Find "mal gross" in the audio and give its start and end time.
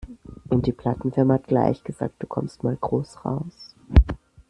2.63-3.23